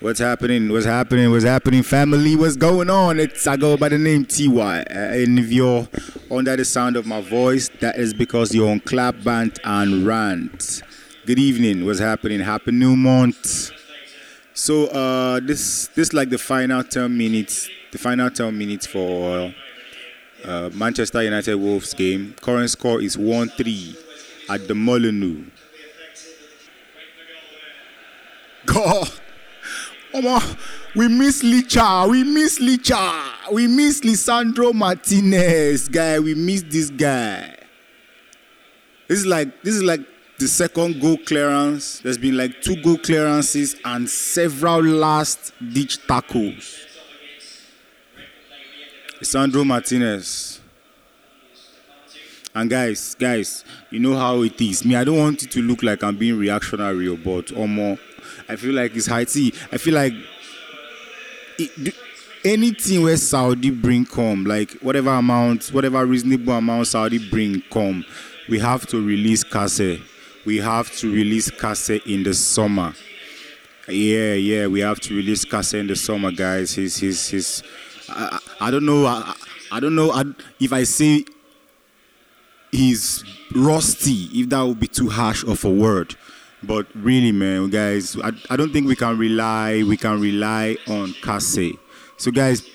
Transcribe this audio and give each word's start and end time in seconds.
What's 0.00 0.18
happening? 0.18 0.70
What's 0.72 0.86
happening? 0.86 1.30
What's 1.30 1.44
happening, 1.44 1.84
family? 1.84 2.34
What's 2.34 2.56
going 2.56 2.90
on? 2.90 3.20
It's 3.20 3.46
I 3.46 3.56
go 3.56 3.76
by 3.76 3.88
the 3.88 3.96
name 3.96 4.24
TY. 4.26 4.50
Uh, 4.50 4.84
and 4.90 5.38
if 5.38 5.52
you're 5.52 5.86
under 6.30 6.56
the 6.56 6.64
sound 6.64 6.96
of 6.96 7.06
my 7.06 7.20
voice, 7.20 7.70
that 7.80 7.96
is 7.96 8.12
because 8.12 8.52
you're 8.52 8.68
on 8.68 8.80
Clap 8.80 9.22
Band 9.22 9.60
and 9.62 10.04
Rant. 10.04 10.82
Good 11.26 11.38
evening. 11.38 11.86
What's 11.86 12.00
happening? 12.00 12.40
Happy 12.40 12.72
new 12.72 12.96
month. 12.96 13.70
So 14.52 14.86
uh, 14.88 15.38
this 15.40 15.86
this 15.94 16.12
like 16.12 16.28
the 16.28 16.38
final 16.38 16.82
10 16.82 17.16
minutes, 17.16 17.70
the 17.92 17.98
final 17.98 18.28
10 18.30 18.58
minutes 18.58 18.86
for 18.86 19.54
uh, 20.44 20.70
Manchester 20.74 21.22
United 21.22 21.54
Wolves 21.54 21.94
game. 21.94 22.34
Current 22.40 22.68
score 22.68 23.00
is 23.00 23.16
1-3 23.16 23.96
at 24.50 24.66
the 24.66 24.74
Molineux. 24.74 25.44
God. 28.66 29.08
Omo, 30.14 30.56
we 30.94 31.08
miss 31.08 31.42
Licha. 31.42 32.08
We 32.08 32.22
miss 32.22 32.60
Licha. 32.60 33.52
We 33.52 33.66
miss 33.66 34.00
Lisandro 34.02 34.72
Martinez, 34.72 35.88
guy. 35.88 36.20
We 36.20 36.34
miss 36.34 36.62
this 36.62 36.88
guy. 36.88 37.56
This 39.08 39.18
is 39.18 39.26
like 39.26 39.62
this 39.62 39.74
is 39.74 39.82
like 39.82 40.00
the 40.38 40.46
second 40.46 41.00
goal 41.00 41.18
clearance. 41.18 41.98
There's 41.98 42.16
been 42.16 42.36
like 42.36 42.62
two 42.62 42.80
goal 42.80 42.96
clearances 42.96 43.74
and 43.84 44.08
several 44.08 44.82
last 44.84 45.52
ditch 45.72 45.98
tackles. 46.06 46.86
Lisandro 49.20 49.66
Martinez. 49.66 50.60
And 52.54 52.70
guys, 52.70 53.16
guys, 53.16 53.64
you 53.90 53.98
know 53.98 54.14
how 54.14 54.42
it 54.42 54.60
is. 54.60 54.84
Me, 54.84 54.94
I 54.94 55.02
don't 55.02 55.18
want 55.18 55.42
it 55.42 55.50
to 55.50 55.60
look 55.60 55.82
like 55.82 56.04
I'm 56.04 56.16
being 56.16 56.38
reactionary, 56.38 57.14
but 57.16 57.50
more. 57.56 57.98
I 58.48 58.56
feel 58.56 58.74
like 58.74 58.94
it's 58.94 59.06
high 59.06 59.24
tea. 59.24 59.52
I 59.72 59.78
feel 59.78 59.94
like 59.94 60.12
it, 61.58 61.94
anything 62.44 63.02
where 63.02 63.16
Saudi 63.16 63.70
bring 63.70 64.04
come, 64.04 64.44
like 64.44 64.72
whatever 64.74 65.10
amount, 65.10 65.68
whatever 65.68 66.04
reasonable 66.04 66.52
amount 66.52 66.86
Saudi 66.86 67.18
bring 67.30 67.62
come, 67.70 68.04
we 68.48 68.58
have 68.58 68.86
to 68.88 69.04
release 69.04 69.42
Kase. 69.42 69.98
We 70.44 70.58
have 70.58 70.94
to 70.96 71.10
release 71.12 71.50
Kase 71.50 72.00
in 72.06 72.22
the 72.22 72.34
summer. 72.34 72.94
Yeah, 73.88 74.34
yeah, 74.34 74.66
we 74.66 74.80
have 74.80 75.00
to 75.00 75.16
release 75.16 75.44
Kase 75.44 75.74
in 75.74 75.86
the 75.86 75.96
summer, 75.96 76.30
guys. 76.32 76.74
He's, 76.74 76.96
he's, 76.96 77.28
he's. 77.28 77.62
I, 78.08 78.38
I 78.60 78.70
don't 78.70 78.84
know. 78.84 79.06
I, 79.06 79.34
I 79.72 79.80
don't 79.80 79.94
know 79.94 80.34
if 80.60 80.72
I 80.72 80.84
say 80.84 81.24
he's 82.70 83.24
rusty, 83.54 84.28
if 84.32 84.48
that 84.50 84.62
would 84.62 84.80
be 84.80 84.88
too 84.88 85.08
harsh 85.08 85.44
of 85.44 85.64
a 85.64 85.70
word. 85.70 86.14
But 86.66 86.86
really, 86.94 87.32
man, 87.32 87.70
guys, 87.70 88.16
I, 88.22 88.32
I 88.50 88.56
don't 88.56 88.72
think 88.72 88.86
we 88.86 88.96
can 88.96 89.18
rely 89.18 89.82
we 89.82 89.96
can 89.96 90.20
rely 90.20 90.76
on 90.88 91.12
Kase. 91.22 91.74
So, 92.16 92.30
guys, 92.30 92.68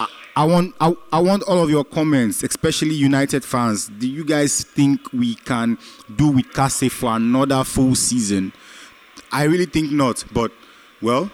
I, 0.00 0.06
I 0.36 0.44
want 0.44 0.74
I, 0.80 0.94
I 1.12 1.20
want 1.20 1.42
all 1.44 1.62
of 1.62 1.70
your 1.70 1.84
comments, 1.84 2.42
especially 2.42 2.94
United 2.94 3.44
fans. 3.44 3.88
Do 3.88 4.08
you 4.08 4.24
guys 4.24 4.64
think 4.64 5.12
we 5.12 5.34
can 5.34 5.78
do 6.14 6.28
with 6.30 6.52
Kase 6.52 6.92
for 6.92 7.16
another 7.16 7.64
full 7.64 7.94
season? 7.94 8.52
I 9.32 9.44
really 9.44 9.66
think 9.66 9.92
not. 9.92 10.24
But 10.32 10.52
well, 11.02 11.30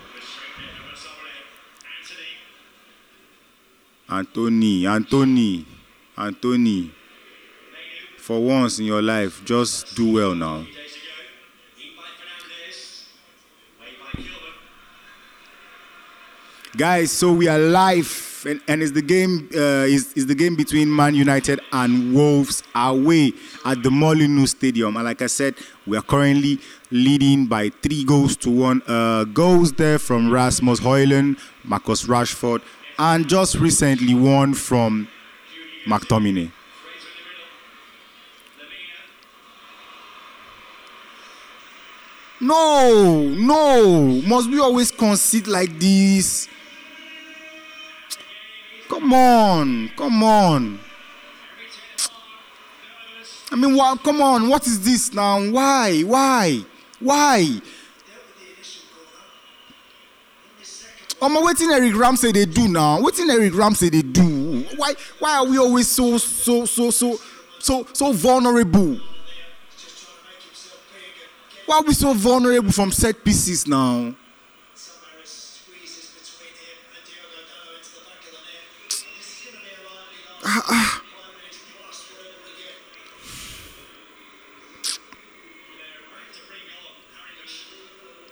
Antony, 4.08 4.86
Antony, 4.86 5.67
Antony. 6.17 6.92
For 8.19 8.39
once 8.41 8.78
in 8.78 8.84
your 8.84 9.02
life, 9.02 9.42
just 9.44 9.96
do 9.96 10.12
well 10.12 10.34
now. 10.34 10.64
Guys 16.77 17.12
so 17.12 17.31
we 17.31 17.48
are 17.48 17.59
live 17.59 18.42
and, 18.48 18.59
and 18.67 18.83
it's 18.83 18.92
the 18.92 19.03
game 19.03 19.47
uh, 19.55 19.84
is, 19.84 20.11
is 20.15 20.27
the 20.27 20.34
game 20.34 20.56
between 20.56 20.95
man 20.95 21.14
united 21.14 21.61
and 21.70 22.14
wolves 22.14 22.63
away 22.74 23.35
at 23.67 23.83
the 23.83 23.91
molineux 23.91 24.46
stadium. 24.46 24.96
And 24.96 25.05
like 25.05 25.20
i 25.20 25.27
said 25.27 25.55
we 25.86 25.98
are 25.98 26.02
currently 26.02 26.58
leading 26.91 27.45
by 27.46 27.69
three 27.69 28.05
goals 28.05 28.36
to 28.36 28.51
one 28.51 28.80
uh, 28.86 29.24
goals 29.24 29.73
there 29.73 29.98
from 29.98 30.33
rasmus 30.33 30.80
Højlund, 30.80 31.39
marcus 31.63 32.05
rashford 32.07 32.63
and 32.98 33.29
just 33.29 33.57
recently 33.57 34.14
one 34.14 34.55
from 34.55 35.08
mctominay. 35.85 36.51
No 42.41 43.29
no 43.29 44.23
must 44.27 44.48
we 44.48 44.58
always 44.58 44.91
concede 44.91 45.46
like 45.46 45.79
this 45.79 46.48
Come 48.92 49.14
on, 49.14 49.89
come 49.97 50.23
on. 50.23 50.79
I 53.51 53.57
mean, 53.57 53.75
what, 53.75 54.03
come 54.03 54.20
on, 54.20 54.51
what 54.51 54.67
is 54.67 54.85
this 54.85 55.14
now? 55.14 55.41
Why? 55.51 56.03
Why? 56.03 56.63
Why? 57.01 57.61
I'm 61.23 61.42
waiting 61.42 61.70
Eric 61.70 61.97
Ramsey 61.97 62.33
they 62.33 62.45
do 62.45 62.69
now. 62.69 63.01
Waiting 63.01 63.31
Eric 63.31 63.55
Ramsey 63.55 63.89
they 63.89 64.02
do. 64.02 64.67
Why 64.77 64.92
why 65.19 65.36
are 65.36 65.47
we 65.47 65.57
always 65.57 65.89
so 65.89 66.19
so 66.19 66.67
so 66.67 66.91
so 66.91 67.19
so 67.61 67.86
so 67.95 68.13
vulnerable? 68.13 69.01
Why 71.64 71.77
are 71.79 71.83
we 71.83 71.95
so 71.95 72.13
vulnerable 72.13 72.73
from 72.73 72.92
set 72.92 73.25
pieces 73.25 73.67
now? 73.67 74.14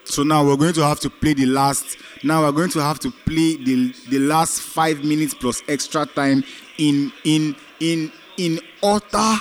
So 0.04 0.24
now 0.24 0.44
we're 0.44 0.56
going 0.56 0.72
to 0.74 0.84
have 0.84 0.98
to 1.00 1.10
play 1.10 1.34
the 1.34 1.46
last. 1.46 1.96
Now 2.24 2.42
we're 2.42 2.52
going 2.52 2.70
to 2.70 2.82
have 2.82 2.98
to 3.00 3.10
play 3.10 3.56
the 3.56 3.94
the 4.08 4.18
last 4.18 4.60
five 4.60 5.04
minutes 5.04 5.34
plus 5.34 5.62
extra 5.68 6.04
time 6.04 6.42
in 6.78 7.12
in 7.24 7.54
in 7.78 8.12
in 8.36 8.60
utter 8.82 9.36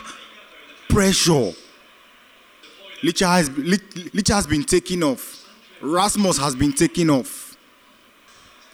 pressure. 0.87 1.53
Licha 3.01 3.27
has 3.27 3.49
Licha 3.49 4.35
has 4.35 4.45
been 4.45 4.63
taken 4.63 5.03
off. 5.03 5.43
Rasmus 5.81 6.37
has 6.37 6.55
been 6.55 6.73
taken 6.73 7.09
off, 7.09 7.57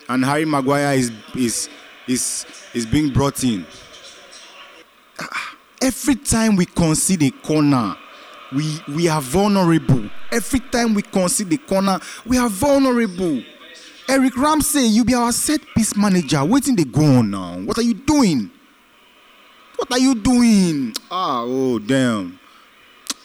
and 0.10 0.26
Harry 0.26 0.46
Maguire 0.46 0.96
is 0.96 1.12
is 1.34 1.70
is 2.08 2.46
is 2.74 2.86
being 2.86 3.14
brought 3.14 3.42
in. 3.44 3.66
Every 5.86 6.16
time 6.16 6.56
we 6.56 6.66
concede 6.66 7.22
a 7.22 7.30
corner, 7.30 7.96
we, 8.52 8.80
we 8.88 9.08
are 9.08 9.22
vulnerable. 9.22 10.10
Every 10.32 10.60
time 10.60 10.96
we 10.96 11.04
concede 11.04 11.54
a 11.54 11.60
corner, 11.60 12.00
we 12.26 12.40
are 12.40 12.50
vulnerable. 12.50 13.44
Eric 14.10 14.36
Ramsay, 14.36 14.80
you 14.88 15.06
be 15.06 15.14
our 15.14 15.32
set 15.32 15.62
piece 15.76 15.96
manager. 15.96 16.44
Waiting 16.44 16.76
the 16.76 16.86
go 16.86 17.04
on 17.04 17.30
now. 17.30 17.60
What 17.60 17.78
are 17.78 17.84
you 17.84 17.94
doing? 17.94 18.50
What 19.76 19.92
are 19.92 20.00
you 20.00 20.16
doing? 20.16 20.96
Ah, 21.12 21.44
oh 21.46 21.78
damn. 21.78 22.40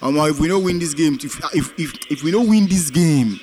Um, 0.03 0.17
if 0.19 0.39
we 0.39 0.47
don't 0.49 0.63
win 0.63 0.79
this 0.79 0.93
game, 0.93 1.15
if 1.23 1.41
if 1.55 1.79
if, 1.79 2.11
if 2.11 2.23
we 2.23 2.31
don't 2.31 2.49
win 2.49 2.67
this 2.67 2.91
game, 2.91 3.41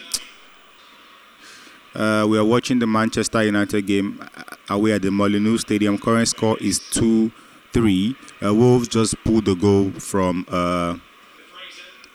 uh, 1.95 2.27
we 2.29 2.37
are 2.37 2.45
watching 2.45 2.77
the 2.77 2.85
Manchester 2.85 3.43
United 3.43 3.87
game 3.87 4.23
away 4.69 4.91
at 4.91 5.01
the 5.01 5.09
Molineux 5.09 5.57
Stadium. 5.57 5.97
Current 5.97 6.27
score 6.27 6.55
is 6.59 6.77
two 6.91 7.31
three. 7.77 8.15
Uh, 8.43 8.53
Wolves 8.53 8.87
just 8.87 9.23
pulled 9.23 9.45
the 9.45 9.53
goal 9.53 9.91
from. 9.91 10.45
Uh, 10.49 10.97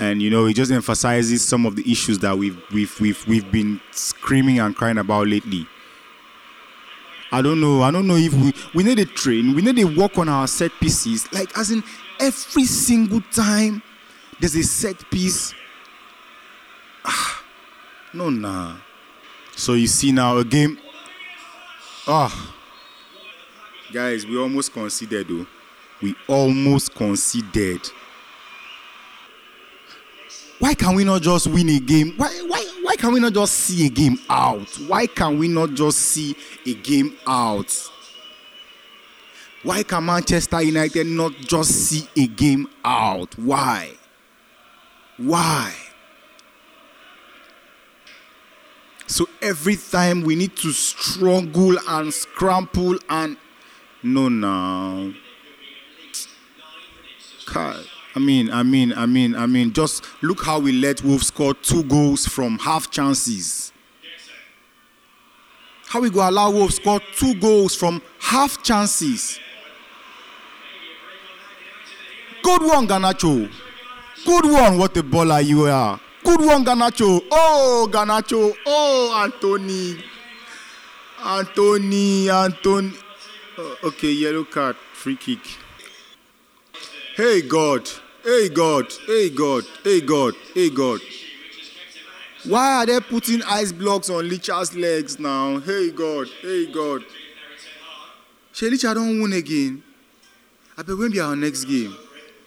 and 0.01 0.21
you 0.21 0.29
know, 0.29 0.47
it 0.47 0.55
just 0.55 0.73
emphasizes 0.73 1.45
some 1.47 1.65
of 1.67 1.77
the 1.77 1.91
issues 1.91 2.19
that 2.19 2.37
we've 2.37 2.61
we've 2.73 3.01
we've 3.01 3.29
we've 3.29 3.53
been 3.53 3.81
screaming 3.93 4.59
and 4.59 4.75
crying 4.75 4.99
about 4.99 5.29
lately. 5.29 5.67
I 7.31 7.41
don't 7.41 7.61
know. 7.61 7.83
I 7.83 7.93
don't 7.93 8.09
know 8.09 8.17
if 8.17 8.35
we 8.35 8.53
we 8.75 8.83
need 8.83 8.99
a 8.99 9.05
train. 9.05 9.55
We 9.55 9.63
need 9.63 9.77
to 9.77 9.85
work 9.85 10.19
on 10.19 10.29
our 10.29 10.49
set 10.49 10.73
pieces. 10.81 11.33
Like 11.33 11.57
as 11.57 11.71
in 11.71 11.85
every 12.19 12.65
single 12.65 13.21
time 13.31 13.83
there's 14.41 14.57
a 14.57 14.65
set 14.65 15.09
piece. 15.11 15.55
Ah, 17.05 17.45
no, 18.13 18.31
nah. 18.31 18.77
So 19.55 19.75
you 19.75 19.87
see 19.87 20.11
now 20.11 20.39
a 20.39 20.45
game. 20.45 20.79
Ah. 22.09 22.57
Guys, 23.93 24.27
we 24.27 24.39
almost 24.39 24.73
conceded 24.73 25.29
though. 25.29 25.47
We 26.03 26.17
almost 26.27 26.95
conceded. 26.95 27.89
Why 30.59 30.75
can 30.75 30.95
we 30.95 31.05
not 31.05 31.23
just 31.23 31.47
win 31.49 31.69
a 31.71 31.81
game? 31.81 32.15
Why, 32.17 32.29
why, 32.47 32.65
why 32.83 32.97
can 32.97 33.13
we 33.13 33.21
not 33.21 33.33
just 33.33 33.55
see 33.55 33.87
a 33.87 33.89
game 33.89 34.19
out? 34.29 34.69
Why 34.87 35.07
can 35.07 35.39
we 35.39 35.49
not 35.49 35.75
just 35.75 35.99
see 35.99 36.37
a 36.67 36.75
game 36.75 37.17
out? 37.27 37.91
Why 39.63 39.83
can 39.85 40.05
Manchester 40.05 40.61
United 40.63 41.07
not 41.07 41.33
just 41.35 41.71
see 41.71 42.09
a 42.17 42.27
game 42.27 42.69
out? 42.85 43.39
Why? 43.39 43.93
Why? 45.17 45.73
So 49.07 49.29
every 49.41 49.77
time 49.77 50.23
we 50.23 50.35
need 50.35 50.57
to 50.57 50.73
struggle 50.73 51.77
and 51.89 52.13
scramble 52.13 52.99
and 53.09 53.37
no 54.03 54.29
now. 54.29 55.13
I 57.57 58.19
mean, 58.19 58.51
I 58.51 58.63
mean, 58.63 58.93
I 58.93 59.07
mean, 59.07 59.35
I 59.35 59.47
mean, 59.47 59.73
just 59.73 60.05
look 60.23 60.45
how 60.45 60.59
we 60.59 60.73
let 60.73 61.03
Wolves 61.03 61.29
score 61.29 61.55
two 61.55 61.83
goals 61.85 62.27
from 62.27 62.59
half 62.59 62.91
chances. 62.91 63.73
How 65.87 66.01
we 66.01 66.11
go 66.11 66.29
allow 66.29 66.51
Wolves 66.51 66.77
score 66.77 67.01
two 67.17 67.35
goals 67.35 67.75
from 67.75 68.03
half 68.19 68.63
chances. 68.63 69.39
Good 72.43 72.63
one, 72.63 72.87
Garnacho. 72.89 73.51
Good 74.25 74.45
one, 74.47 74.79
what 74.79 74.97
a 74.97 75.03
baller 75.03 75.45
you 75.45 75.65
are. 75.67 76.01
Good 76.25 76.41
one, 76.41 76.65
Garnacho. 76.65 77.21
Oh, 77.31 77.89
Garnacho. 77.91 78.55
Oh, 78.67 79.23
Antony. 79.25 80.03
Antony, 81.25 82.31
Antony. 82.31 82.93
Oh, 83.59 83.77
okay, 83.85 84.13
yellow 84.13 84.45
card, 84.45 84.77
free 84.95 85.17
kick. 85.17 85.41
Hey 87.23 87.41
God, 87.41 87.89
hey 88.25 88.49
God, 88.49 88.93
hey 89.07 89.31
God, 89.31 89.63
hey 89.85 90.01
God, 90.01 90.35
hey 90.55 90.71
God. 90.71 91.01
Why 92.45 92.79
are 92.79 92.87
they 92.87 92.99
putting 92.99 93.45
ice 93.45 93.71
blocks 93.71 94.11
on 94.11 94.29
Licha's 94.29 94.75
legs 94.75 95.21
now? 95.21 95.61
Hey 95.61 95.93
God, 95.93 96.27
hey 96.41 96.67
God. 96.67 97.05
Shey 98.53 98.71
Licha 98.71 98.93
don't 98.93 99.23
win 99.23 99.35
again. 99.35 99.85
I 100.77 100.83
bet 100.83 100.99
when 100.99 101.13
be 101.13 101.21
our 101.21 101.37
next 101.37 101.65
game? 101.67 101.95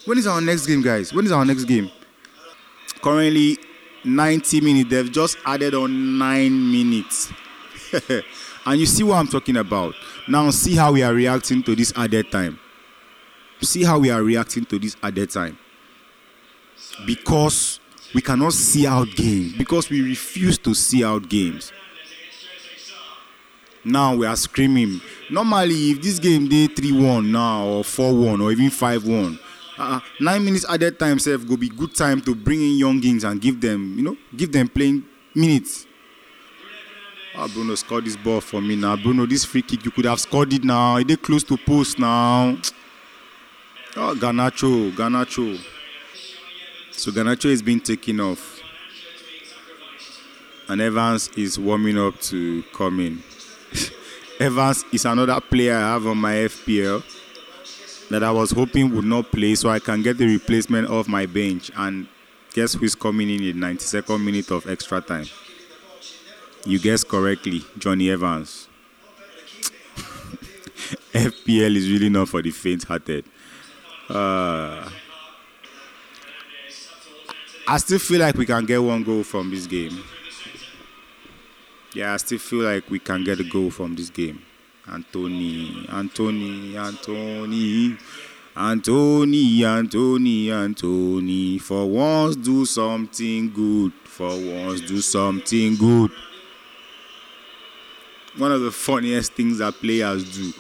When 0.03 0.17
is 0.17 0.27
our 0.27 0.41
next 0.41 0.65
game, 0.65 0.81
guys? 0.81 1.13
When 1.13 1.23
is 1.23 1.31
our 1.31 1.45
next 1.45 1.63
game? 1.63 1.89
Currently 3.01 3.57
90 4.03 4.59
minutes. 4.59 4.89
They've 4.89 5.09
just 5.09 5.37
added 5.45 5.73
on 5.73 6.17
9 6.17 6.71
minutes. 6.71 7.31
and 8.65 8.77
you 8.77 8.85
see 8.85 9.03
what 9.03 9.19
I'm 9.19 9.27
talking 9.27 9.55
about. 9.55 9.95
Now 10.27 10.49
see 10.49 10.75
how 10.75 10.91
we 10.91 11.01
are 11.01 11.13
reacting 11.13 11.63
to 11.63 11.77
this 11.77 11.93
added 11.95 12.29
time. 12.29 12.59
See 13.65 13.83
how 13.83 13.99
we 13.99 14.09
are 14.11 14.21
reacting 14.23 14.65
to 14.65 14.79
this 14.79 14.95
at 15.01 15.05
added 15.13 15.31
time. 15.31 15.57
Because 17.05 17.79
we 18.13 18.21
cannot 18.21 18.53
see 18.53 18.87
out 18.87 19.07
games. 19.15 19.53
Because 19.57 19.89
we 19.89 20.01
refuse 20.01 20.57
to 20.59 20.73
see 20.73 21.03
out 21.03 21.27
games. 21.27 21.71
Now 23.83 24.15
we 24.15 24.25
are 24.25 24.35
screaming. 24.35 25.01
Normally, 25.29 25.91
if 25.91 26.01
this 26.01 26.17
game 26.19 26.47
day 26.47 26.67
3-1 26.67 27.27
now 27.29 27.65
or 27.65 27.83
4-1 27.83 28.41
or 28.41 28.51
even 28.51 28.65
5-1, 28.65 29.39
uh, 29.77 29.99
nine 30.19 30.43
minutes 30.43 30.65
at 30.65 30.75
added 30.75 30.97
time 30.97 31.19
self 31.19 31.45
go 31.45 31.57
be 31.57 31.69
good 31.69 31.93
time 31.93 32.21
to 32.21 32.33
bring 32.33 32.61
in 32.61 32.79
youngins 32.79 33.29
and 33.29 33.41
give 33.41 33.59
them, 33.59 33.97
you 33.97 34.03
know, 34.03 34.17
give 34.35 34.51
them 34.51 34.67
playing 34.69 35.03
minutes. 35.35 35.85
Ah, 37.37 37.47
Bruno 37.53 37.75
scored 37.75 38.05
this 38.05 38.15
ball 38.15 38.39
for 38.39 38.61
me 38.61 38.77
now. 38.77 38.95
Bruno, 38.95 39.25
this 39.25 39.43
free 39.43 39.61
kick, 39.61 39.83
you 39.83 39.91
could 39.91 40.05
have 40.05 40.19
scored 40.19 40.53
it 40.53 40.63
now. 40.63 40.95
It 40.97 41.21
close 41.21 41.43
to 41.43 41.57
post 41.57 41.99
now. 41.99 42.57
Oh, 43.97 44.13
Garnacho, 44.13 44.91
Garnacho. 44.91 45.57
So 46.91 47.11
Garnacho 47.11 47.45
is 47.45 47.61
being 47.61 47.79
taken 47.79 48.19
off. 48.19 48.59
And 50.67 50.81
Evans 50.81 51.29
is 51.37 51.57
warming 51.57 51.97
up 51.97 52.19
to 52.23 52.61
come 52.73 52.99
in. 52.99 53.23
Evans 54.41 54.83
is 54.91 55.05
another 55.05 55.39
player 55.39 55.75
I 55.75 55.93
have 55.93 56.05
on 56.07 56.17
my 56.17 56.33
FPL 56.33 57.03
that 58.09 58.21
I 58.21 58.31
was 58.31 58.51
hoping 58.51 58.93
would 58.93 59.05
not 59.05 59.31
play 59.31 59.55
so 59.55 59.69
I 59.69 59.79
can 59.79 60.01
get 60.01 60.17
the 60.17 60.27
replacement 60.27 60.89
off 60.89 61.07
my 61.07 61.25
bench. 61.25 61.71
And 61.77 62.07
guess 62.53 62.73
who 62.73 62.83
is 62.83 62.95
coming 62.95 63.29
in 63.29 63.43
in 63.43 63.55
92nd 63.55 64.21
minute 64.21 64.51
of 64.51 64.67
extra 64.67 64.99
time? 64.99 65.27
You 66.65 66.79
guessed 66.79 67.07
correctly, 67.07 67.63
Jonny 67.77 68.09
Evans. 68.09 68.67
FPL 71.13 71.75
is 71.77 71.89
really 71.89 72.09
not 72.09 72.27
for 72.27 72.41
the 72.41 72.51
faint-hearted. 72.51 73.23
Uh, 74.09 74.89
I 77.67 77.77
still 77.77 77.99
feel 77.99 78.19
like 78.19 78.35
we 78.35 78.45
can 78.45 78.65
get 78.65 78.81
one 78.81 79.03
goal 79.03 79.23
from 79.23 79.49
this 79.49 79.65
game. 79.65 80.03
Yeah, 81.93 82.13
I 82.13 82.17
still 82.17 82.37
feel 82.37 82.59
like 82.59 82.89
we 82.89 82.99
can 82.99 83.23
get 83.23 83.39
a 83.39 83.43
goal 83.43 83.71
from 83.71 83.95
this 83.95 84.09
game. 84.09 84.41
Antony, 84.87 85.87
Antony, 85.89 86.77
Antony, 86.77 87.97
Antony, 88.55 89.65
Antony, 89.65 90.51
Antony. 90.51 91.57
For 91.57 91.89
once, 91.89 92.35
do 92.35 92.65
something 92.65 93.51
good. 93.51 93.93
For 94.03 94.29
once, 94.29 94.81
do 94.81 95.01
something 95.01 95.75
good. 95.75 96.11
One 98.37 98.51
of 98.51 98.61
the 98.61 98.71
funniest 98.71 99.33
things 99.33 99.57
that 99.57 99.73
players 99.75 100.37
do 100.37 100.53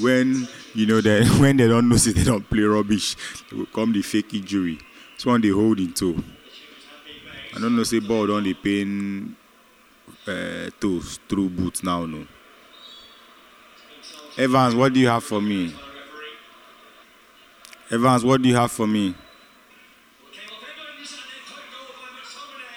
when 0.00 0.46
you 0.76 0.86
know 0.86 1.00
that 1.00 1.26
when 1.40 1.56
they 1.56 1.66
don't 1.66 1.88
know 1.88 1.96
say 1.96 2.12
they 2.12 2.24
don't 2.24 2.48
play 2.48 2.62
rubbish, 2.62 3.16
they 3.50 3.56
will 3.56 3.66
come 3.66 3.92
the 3.92 4.02
fake 4.02 4.34
injury. 4.34 4.78
It's 5.14 5.24
one 5.24 5.40
they 5.40 5.48
hold 5.48 5.80
in 5.80 5.92
toe. 5.94 6.14
I 7.54 7.58
don't 7.58 7.74
know 7.74 7.84
say 7.84 8.00
ball 8.00 8.30
on 8.32 8.44
the 8.44 8.52
pain 8.52 9.34
uh, 10.26 10.68
toes 10.78 11.18
through 11.28 11.48
boots 11.48 11.82
now 11.82 12.04
no. 12.04 12.26
Evans, 14.36 14.74
what 14.74 14.92
do 14.92 15.00
you 15.00 15.08
have 15.08 15.24
for 15.24 15.40
me? 15.40 15.74
Evans, 17.90 18.22
what 18.22 18.42
do 18.42 18.48
you 18.50 18.56
have 18.56 18.70
for 18.70 18.86
me? 18.86 19.14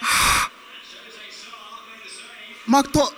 McTo- 2.66 3.14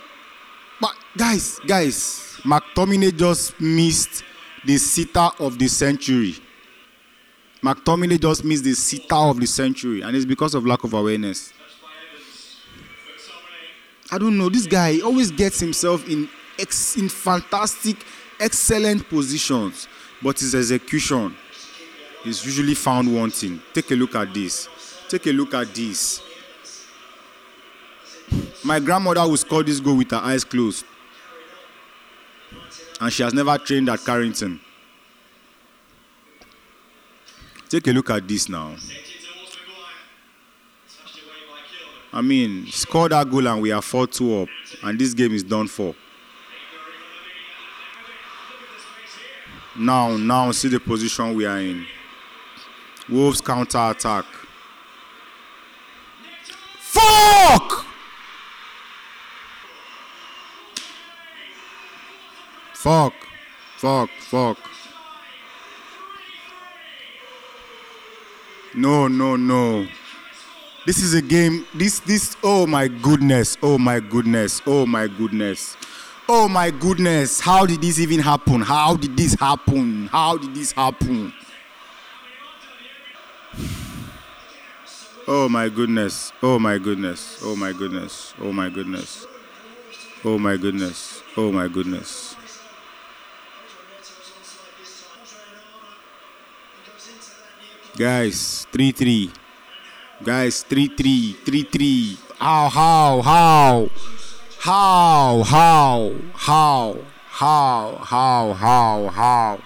but 0.80 0.96
guys, 1.16 1.60
guys, 1.64 2.40
McTominay 2.42 3.16
just 3.16 3.60
missed 3.60 4.24
the 4.64 4.78
sitter 4.78 5.28
of 5.38 5.58
the 5.58 5.68
century. 5.68 6.36
McTominay 7.62 8.20
just 8.20 8.44
missed 8.44 8.64
the 8.64 8.74
sitter 8.74 9.14
of 9.14 9.38
the 9.38 9.46
century, 9.46 10.02
and 10.02 10.16
it's 10.16 10.24
because 10.24 10.54
of 10.54 10.66
lack 10.66 10.84
of 10.84 10.94
awareness. 10.94 11.52
I 14.10 14.18
don't 14.18 14.36
know. 14.36 14.48
This 14.48 14.66
guy 14.66 15.00
always 15.00 15.30
gets 15.30 15.58
himself 15.60 16.06
in 16.08 16.28
ex- 16.58 16.96
in 16.96 17.08
fantastic, 17.08 17.96
excellent 18.38 19.08
positions, 19.08 19.88
but 20.22 20.38
his 20.38 20.54
execution 20.54 21.34
is 22.26 22.44
usually 22.44 22.74
found 22.74 23.14
wanting. 23.14 23.60
Take 23.72 23.90
a 23.90 23.94
look 23.94 24.14
at 24.14 24.34
this. 24.34 24.68
Take 25.08 25.26
a 25.26 25.32
look 25.32 25.54
at 25.54 25.74
this. 25.74 26.20
My 28.64 28.80
grandmother 28.80 29.26
would 29.28 29.38
score 29.38 29.62
this 29.62 29.80
goal 29.80 29.96
with 29.96 30.10
her 30.10 30.18
eyes 30.18 30.44
closed, 30.44 30.84
and 33.02 33.12
she 33.12 33.24
has 33.24 33.34
never 33.34 33.58
trained 33.58 33.88
at 33.88 33.98
Carrington. 34.04 34.60
Take 37.68 37.88
a 37.88 37.90
look 37.90 38.08
at 38.10 38.28
this 38.28 38.48
now. 38.48 38.76
I 42.12 42.20
mean, 42.20 42.68
score 42.68 43.08
that 43.08 43.28
goal 43.28 43.48
and 43.48 43.60
we 43.60 43.72
are 43.72 43.82
4 43.82 44.06
2 44.06 44.42
up, 44.42 44.48
and 44.84 44.96
this 44.96 45.14
game 45.14 45.32
is 45.32 45.42
done 45.42 45.66
for. 45.66 45.96
Now, 49.76 50.16
now, 50.16 50.52
see 50.52 50.68
the 50.68 50.78
position 50.78 51.34
we 51.34 51.44
are 51.44 51.58
in. 51.58 51.84
Wolves 53.08 53.40
counter 53.40 53.90
attack. 53.90 54.26
Fuck! 56.78 57.71
Fuck. 62.82 63.14
Fuck. 63.76 64.10
Fuck. 64.18 64.58
No, 68.74 69.06
no, 69.06 69.36
no. 69.36 69.86
This 70.84 71.00
is 71.00 71.14
a 71.14 71.22
game. 71.22 71.64
This, 71.74 72.00
this, 72.00 72.36
oh 72.42 72.66
my 72.66 72.88
goodness. 72.88 73.56
Oh 73.62 73.78
my 73.78 74.00
goodness. 74.00 74.60
Oh 74.66 74.84
my 74.84 75.06
goodness. 75.06 75.76
Oh 76.28 76.48
my 76.48 76.72
goodness. 76.72 77.38
How 77.38 77.66
did 77.66 77.82
this 77.82 78.00
even 78.00 78.18
happen? 78.18 78.62
How 78.62 78.96
did 78.96 79.16
this 79.16 79.34
happen? 79.34 80.08
How 80.08 80.36
did 80.36 80.52
this 80.52 80.72
happen? 80.72 81.32
Oh 85.28 85.48
my 85.48 85.68
goodness. 85.68 86.32
Oh 86.42 86.58
my 86.58 86.78
goodness. 86.78 87.38
Oh 87.44 87.54
my 87.54 87.72
goodness. 87.72 88.34
Oh 88.40 88.52
my 88.52 88.68
goodness. 88.68 89.24
Oh 90.24 90.36
my 90.36 90.56
goodness. 90.56 91.22
Oh 91.36 91.52
my 91.52 91.68
goodness. 91.68 92.34
Guys, 97.92 98.66
3 98.72 98.92
3. 98.92 99.30
Guys, 100.24 100.62
3 100.62 100.88
3. 100.96 101.36
3 101.44 101.62
3. 101.64 102.18
How, 102.38 102.68
how, 102.70 103.20
how? 103.20 103.90
How, 104.60 105.42
how, 105.42 106.14
how, 106.32 106.98
how, 107.28 107.98
how, 108.00 108.52
how, 108.54 109.08
how? 109.08 109.58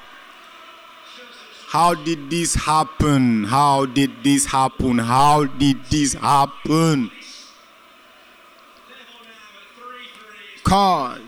How 1.69 1.95
did 1.95 2.29
this 2.29 2.55
happen? 2.55 3.45
How 3.45 3.87
did 3.87 4.11
this 4.25 4.47
happen? 4.47 4.99
How 4.99 5.45
did 5.45 5.85
this 5.87 6.15
happen? 6.15 7.13
God. 10.65 11.23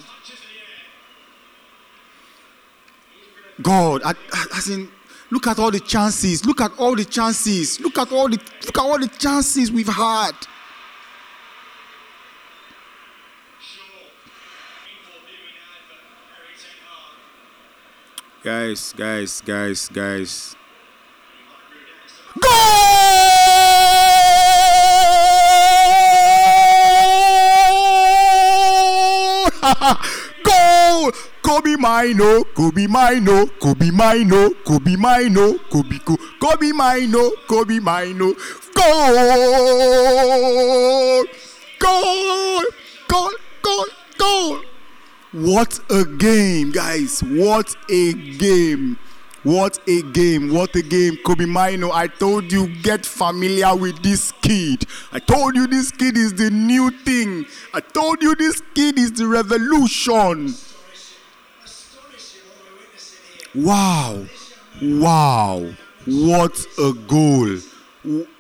God, 3.62 4.02
I, 4.04 4.14
I, 4.32 4.44
as 4.56 4.68
in, 4.68 4.88
look 5.30 5.46
at 5.46 5.58
all 5.58 5.70
the 5.70 5.80
chances. 5.80 6.44
Look 6.44 6.60
at 6.60 6.72
all 6.78 6.94
the 6.96 7.04
chances. 7.04 7.80
Look 7.80 7.98
at 7.98 8.12
all 8.12 8.28
the 8.28 8.38
look 8.66 8.78
at 8.78 8.84
all 8.84 8.98
the 8.98 9.08
chances 9.08 9.70
we've 9.70 9.88
had. 9.88 10.32
Guys, 18.42 18.94
guys, 18.96 19.40
guys, 19.42 19.88
guys. 19.88 20.56
Goal! 22.40 22.50
Goal! 30.44 31.12
Kobbie 31.48 31.78
Mainoo, 31.78 32.44
Kobbie 32.54 32.86
Mainoo, 32.86 33.46
Kobbie 33.58 33.90
Mainoo, 33.90 34.50
Kobbie 34.66 34.98
Mainoo, 34.98 35.58
Kobe 35.70 35.98
Ko, 36.04 36.18
Kobbie 36.38 36.74
Mainoo, 36.74 37.30
Kobbie 37.48 37.80
Mainoo. 37.80 38.34
Goal! 38.74 39.14
Goal! 41.78 42.64
Goal! 43.08 43.30
Goal! 43.62 43.86
Goal! 44.18 44.60
What 45.32 45.80
a 45.90 46.04
game, 46.04 46.70
guys! 46.70 47.22
What 47.22 47.74
a 47.90 48.12
game! 48.12 48.98
What 49.42 49.78
a 49.88 50.02
game! 50.02 50.52
What 50.52 50.76
a 50.76 50.82
game! 50.82 51.16
Kobbie 51.24 51.46
Mainoo, 51.46 51.90
I 51.90 52.08
told 52.08 52.52
you, 52.52 52.68
get 52.82 53.06
familiar 53.06 53.74
with 53.74 54.02
this 54.02 54.32
kid. 54.42 54.84
I 55.12 55.18
told 55.18 55.56
you 55.56 55.66
this 55.66 55.92
kid 55.92 56.18
is 56.18 56.34
the 56.34 56.50
new 56.50 56.90
thing. 56.90 57.46
I 57.72 57.80
told 57.80 58.22
you 58.22 58.34
this 58.34 58.60
kid 58.74 58.98
is 58.98 59.12
the 59.12 59.26
revolution. 59.26 60.54
Wow! 63.54 64.26
Wow! 64.82 65.66
What 66.04 66.66
a 66.78 66.92
goal! 66.92 67.58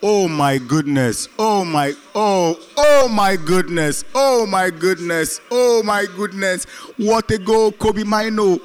Oh 0.02 0.28
my 0.28 0.58
goodness! 0.58 1.28
Oh 1.38 1.64
my! 1.64 1.94
Oh! 2.14 2.58
Oh 2.76 3.08
my 3.08 3.36
goodness! 3.36 4.04
Oh 4.14 4.46
my 4.46 4.68
goodness! 4.68 5.40
Oh 5.50 5.82
my 5.82 6.06
goodness! 6.14 6.64
What 6.98 7.30
a 7.30 7.38
goal, 7.38 7.72
Kobbie 7.72 8.04
Mainoo! 8.04 8.58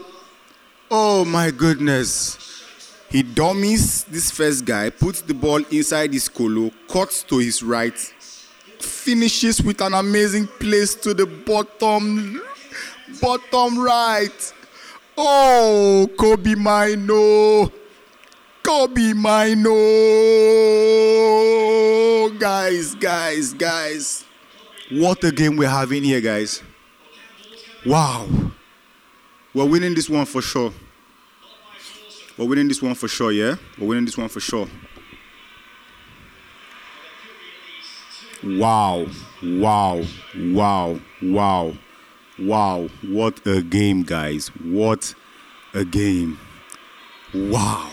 Oh 0.91 1.23
my 1.23 1.49
goodness. 1.49 2.37
He 3.09 3.23
dummies 3.23 4.03
this 4.03 4.29
first 4.29 4.65
guy, 4.65 4.89
puts 4.89 5.21
the 5.21 5.33
ball 5.33 5.63
inside 5.71 6.11
his 6.11 6.27
colo, 6.27 6.71
cuts 6.89 7.23
to 7.23 7.37
his 7.37 7.63
right, 7.63 7.97
finishes 8.79 9.61
with 9.61 9.79
an 9.81 9.93
amazing 9.93 10.47
place 10.47 10.93
to 10.95 11.13
the 11.13 11.25
bottom, 11.25 12.41
bottom 13.21 13.79
right. 13.79 14.53
Oh, 15.17 16.09
Kobbie 16.17 16.55
Mainoo. 16.55 17.69
Kobbie 18.63 19.13
Mainoo. 19.13 19.71
Guys, 22.39 22.95
guys, 22.95 23.53
guys. 23.53 24.25
What 24.89 25.23
a 25.23 25.31
game 25.31 25.55
we're 25.55 25.69
having 25.69 26.03
here, 26.03 26.21
guys. 26.21 26.63
Wow. 27.85 28.27
We're 29.53 29.65
winning 29.65 29.93
this 29.93 30.09
one 30.09 30.25
for 30.25 30.41
sure. 30.41 30.73
We're 32.37 32.47
winning 32.47 32.67
this 32.67 32.81
one 32.81 32.95
for 32.95 33.07
sure, 33.07 33.31
yeah? 33.31 33.57
We're 33.77 33.87
winning 33.87 34.05
this 34.05 34.17
one 34.17 34.29
for 34.29 34.39
sure. 34.39 34.67
Wow. 38.43 39.05
Wow. 39.43 40.03
Wow. 40.35 40.99
Wow. 41.21 41.73
Wow. 42.39 42.89
What 43.03 43.45
a 43.45 43.61
game, 43.61 44.03
guys. 44.03 44.47
What 44.63 45.13
a 45.73 45.85
game. 45.85 46.39
Wow. 47.33 47.91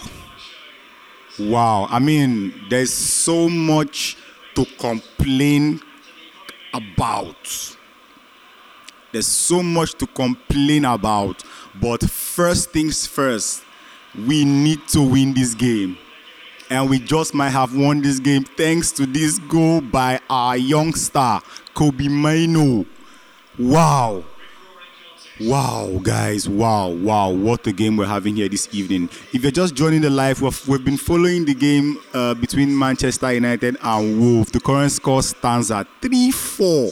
Wow. 1.39 1.87
I 1.91 1.99
mean, 1.99 2.55
there's 2.71 2.93
so 2.93 3.49
much 3.49 4.17
to 4.55 4.65
complain 4.79 5.81
about. 6.73 7.77
There's 9.13 9.27
so 9.27 9.63
much 9.63 9.95
to 9.95 10.07
complain 10.07 10.85
about. 10.85 11.43
But 11.81 12.09
first 12.09 12.71
things 12.71 13.07
first, 13.07 13.63
we 14.27 14.45
need 14.45 14.87
to 14.89 15.03
win 15.03 15.35
this 15.35 15.55
game. 15.55 15.99
And 16.71 16.89
we 16.89 17.01
just 17.01 17.35
might 17.35 17.51
have 17.51 17.77
won 17.77 18.01
this 18.01 18.21
game 18.21 18.45
thanks 18.45 18.93
to 18.93 19.05
this 19.05 19.39
goal 19.41 19.81
by 19.81 20.21
our 20.31 20.57
young 20.57 20.95
star, 20.95 21.43
Kobbie 21.75 22.09
Mainoo. 22.09 22.85
Wow. 23.61 24.25
Wow, 25.39 26.01
guys. 26.03 26.49
Wow, 26.49 26.89
wow. 26.89 27.29
What 27.29 27.67
a 27.67 27.73
game 27.73 27.99
we're 27.99 28.07
having 28.07 28.37
here 28.37 28.49
this 28.49 28.67
evening. 28.73 29.11
If 29.35 29.43
you're 29.43 29.51
just 29.51 29.75
joining 29.75 30.01
the 30.01 30.09
live, 30.09 30.41
we've, 30.41 30.67
we've 30.69 30.85
been 30.85 30.97
following 30.97 31.45
the 31.45 31.53
game 31.53 31.99
uh, 32.15 32.33
between 32.33 32.77
Manchester 32.77 33.31
United 33.35 33.77
and 33.83 34.19
Wolves. 34.19 34.51
The 34.51 34.61
current 34.61 34.91
score 34.93 35.23
stands 35.23 35.71
at 35.71 35.87
3 36.01 36.31
4. 36.31 36.91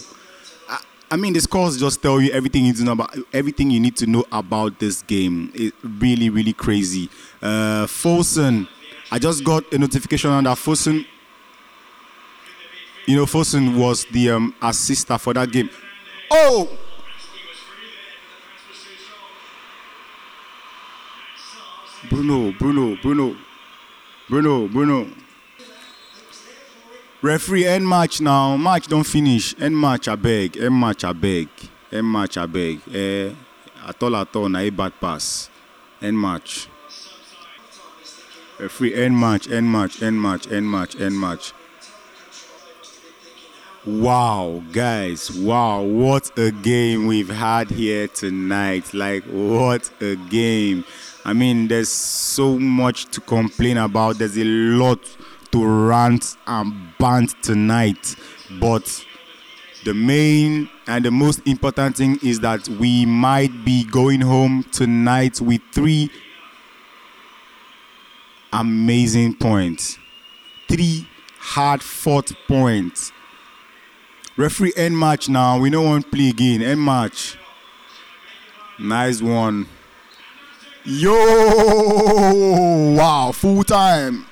I 1.10 1.16
mean, 1.16 1.32
the 1.32 1.40
scores 1.40 1.78
just 1.78 2.02
tell 2.02 2.20
you 2.20 2.30
everything 2.32 2.66
you 2.66 2.74
know 2.84 2.92
about 2.92 3.16
everything 3.32 3.70
you 3.70 3.80
need 3.80 3.96
to 3.96 4.06
know 4.06 4.26
about 4.30 4.78
this 4.78 5.00
game. 5.00 5.50
It's 5.54 5.74
really, 5.82 6.28
really 6.28 6.52
crazy. 6.52 7.08
Uh, 7.40 7.86
Fosun, 7.86 8.68
I 9.10 9.18
just 9.18 9.42
got 9.42 9.72
a 9.72 9.78
notification 9.78 10.30
on 10.30 10.44
that 10.44 10.58
Fosun. 10.58 11.06
You 13.06 13.16
know, 13.16 13.24
Fosun 13.24 13.78
was 13.78 14.04
the 14.12 14.32
um, 14.32 14.54
assister 14.60 15.16
for 15.16 15.32
that 15.32 15.50
game. 15.50 15.70
Oh, 16.30 16.68
Bruno, 22.10 22.52
Bruno, 22.52 22.96
Bruno, 23.02 23.36
Bruno, 24.28 24.68
Bruno. 24.68 25.06
Referee 27.20 27.66
end 27.66 27.88
match 27.88 28.20
now. 28.20 28.56
Match 28.56 28.86
don't 28.86 29.04
finish. 29.04 29.54
End 29.58 29.76
match 29.76 30.06
I 30.06 30.14
beg. 30.14 30.56
End 30.56 30.74
match 30.78 31.04
I 31.04 31.12
beg. 31.12 31.48
End 31.90 32.06
match 32.10 32.36
I 32.36 32.46
beg. 32.46 32.80
Eh, 32.94 33.32
at 33.86 34.02
all 34.02 34.16
at 34.16 34.36
all 34.36 34.48
na 34.48 34.60
a 34.60 34.70
bad 34.70 34.92
pass. 35.00 35.50
End 36.00 36.18
match. 36.18 36.68
Referee 38.60 38.94
end 38.94 39.18
match. 39.18 39.48
End 39.48 39.70
match. 39.70 40.00
End 40.00 40.22
match. 40.22 40.46
End 40.50 40.70
match. 40.70 40.94
End 40.96 41.18
match. 41.18 41.52
Wow, 43.86 44.62
guys, 44.72 45.30
wow, 45.30 45.82
what 45.82 46.36
a 46.36 46.50
game 46.50 47.06
we've 47.06 47.30
had 47.30 47.70
here 47.70 48.08
tonight. 48.08 48.92
Like, 48.92 49.22
what 49.24 49.88
a 50.00 50.16
game. 50.16 50.84
I 51.24 51.32
mean, 51.32 51.68
there's 51.68 51.88
so 51.88 52.58
much 52.58 53.06
to 53.12 53.20
complain 53.20 53.78
about. 53.78 54.18
There's 54.18 54.36
a 54.36 54.44
lot 54.44 54.98
to 55.52 55.64
rant 55.64 56.36
and 56.46 56.92
bant 56.98 57.40
tonight. 57.42 58.16
But 58.60 59.04
the 59.84 59.94
main 59.94 60.68
and 60.88 61.04
the 61.04 61.12
most 61.12 61.46
important 61.46 61.96
thing 61.96 62.18
is 62.22 62.40
that 62.40 62.68
we 62.68 63.06
might 63.06 63.64
be 63.64 63.84
going 63.84 64.22
home 64.22 64.64
tonight 64.72 65.40
with 65.40 65.62
three 65.72 66.10
amazing 68.52 69.36
points. 69.36 69.98
Three 70.68 71.06
hard 71.38 71.82
fought 71.82 72.32
points. 72.48 73.12
Referee 74.38 74.72
end 74.76 74.96
match 74.96 75.28
now. 75.28 75.58
We 75.58 75.68
don't 75.68 75.84
want 75.84 76.12
play 76.12 76.28
again. 76.28 76.62
End 76.62 76.80
match. 76.80 77.36
Nice 78.78 79.20
one. 79.20 79.66
Yo! 80.84 81.10
Wow, 82.96 83.32
full 83.32 83.64
time. 83.64 84.24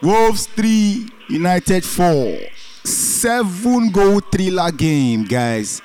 Wolves 0.00 0.46
3, 0.46 1.08
United 1.28 1.84
4. 1.84 2.38
Seven 2.84 3.90
goal 3.90 4.20
thriller 4.20 4.70
game, 4.70 5.24
guys. 5.24 5.82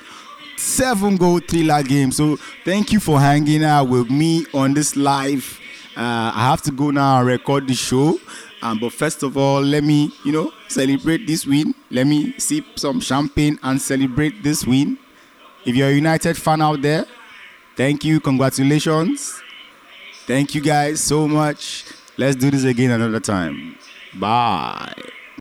Seven 0.56 1.16
goal 1.16 1.40
thriller 1.40 1.82
game. 1.82 2.12
So 2.12 2.36
thank 2.64 2.92
you 2.92 3.00
for 3.00 3.18
hanging 3.18 3.64
out 3.64 3.88
with 3.88 4.08
me 4.08 4.46
on 4.54 4.74
this 4.74 4.94
live. 4.94 5.58
Uh, 5.96 6.30
I 6.32 6.46
have 6.48 6.62
to 6.62 6.70
go 6.70 6.92
now 6.92 7.18
and 7.18 7.26
record 7.26 7.66
the 7.66 7.74
show. 7.74 8.20
Um, 8.62 8.78
but 8.78 8.92
first 8.92 9.22
of 9.22 9.36
all, 9.36 9.62
let 9.62 9.82
me, 9.82 10.12
you 10.24 10.32
know, 10.32 10.52
celebrate 10.68 11.26
this 11.26 11.46
win. 11.46 11.74
Let 11.90 12.06
me 12.06 12.34
sip 12.38 12.64
some 12.78 13.00
champagne 13.00 13.58
and 13.62 13.80
celebrate 13.80 14.42
this 14.42 14.66
win. 14.66 14.98
If 15.64 15.74
you're 15.76 15.88
a 15.88 15.94
United 15.94 16.36
fan 16.36 16.60
out 16.60 16.82
there, 16.82 17.06
thank 17.76 18.04
you. 18.04 18.20
Congratulations. 18.20 19.42
Thank 20.26 20.54
you 20.54 20.60
guys 20.60 21.02
so 21.02 21.26
much. 21.26 21.84
Let's 22.16 22.36
do 22.36 22.50
this 22.50 22.64
again 22.64 22.90
another 22.90 23.20
time. 23.20 23.76
Bye. 24.14 25.19